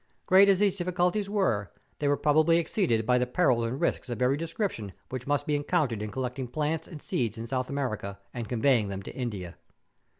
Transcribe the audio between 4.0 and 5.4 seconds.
of every description which